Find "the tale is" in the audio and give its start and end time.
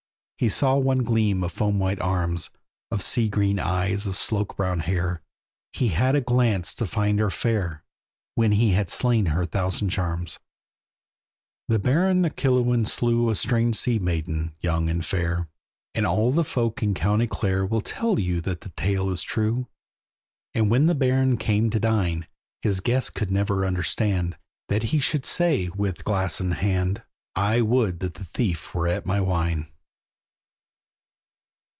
18.61-19.21